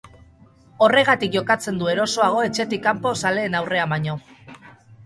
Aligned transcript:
Horregatik 0.85 1.35
jokatzen 1.35 1.77
du 1.83 1.91
erosoago 1.93 2.41
etxetik 2.49 2.85
kanpo 2.89 3.13
zaleen 3.25 3.61
aurrean 3.63 3.97
baino. 3.97 4.19